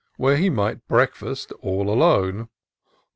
Where 0.17 0.35
he 0.37 0.49
might 0.49 0.87
breakfast 0.87 1.51
all 1.61 1.87
alone. 1.91 2.49